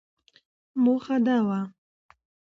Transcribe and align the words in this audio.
موخه 0.83 1.17
دا 1.25 1.37
وه، 1.47 1.59